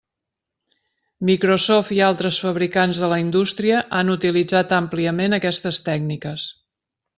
Microsoft 1.29 1.93
i 1.97 1.99
altres 2.05 2.39
fabricants 2.45 3.03
de 3.05 3.11
la 3.13 3.21
indústria 3.25 3.83
han 3.99 4.11
utilitzat 4.17 4.75
àmpliament 4.81 5.41
aquestes 5.41 5.83
tècniques. 5.93 6.51